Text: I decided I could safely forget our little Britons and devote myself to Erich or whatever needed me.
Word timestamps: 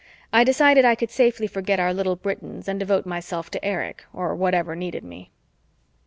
I 0.33 0.43
decided 0.43 0.83
I 0.83 0.95
could 0.95 1.11
safely 1.11 1.45
forget 1.45 1.79
our 1.79 1.93
little 1.93 2.15
Britons 2.15 2.67
and 2.67 2.79
devote 2.79 3.05
myself 3.05 3.51
to 3.51 3.63
Erich 3.63 4.03
or 4.13 4.33
whatever 4.35 4.75
needed 4.75 5.03
me. 5.03 5.29